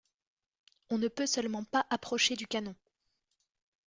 On 0.89 0.97
ne 0.97 1.07
peut 1.07 1.27
seulement 1.27 1.63
pas 1.63 1.85
approcher 1.91 2.35
du 2.35 2.47
canon! 2.47 2.73